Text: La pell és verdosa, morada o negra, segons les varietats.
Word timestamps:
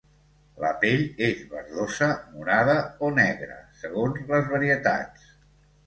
La 0.61 0.69
pell 0.83 1.03
és 1.27 1.43
verdosa, 1.51 2.09
morada 2.39 2.79
o 3.09 3.13
negra, 3.21 3.61
segons 3.87 4.27
les 4.35 4.53
varietats. 4.59 5.35